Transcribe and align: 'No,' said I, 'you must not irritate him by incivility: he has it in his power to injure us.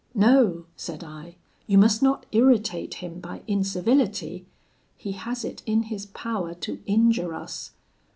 'No,' 0.15 0.65
said 0.75 1.03
I, 1.03 1.35
'you 1.67 1.77
must 1.77 2.01
not 2.01 2.25
irritate 2.31 2.95
him 2.95 3.19
by 3.19 3.43
incivility: 3.47 4.47
he 4.97 5.11
has 5.11 5.45
it 5.45 5.61
in 5.67 5.83
his 5.83 6.07
power 6.07 6.55
to 6.55 6.79
injure 6.87 7.35
us. 7.35 7.73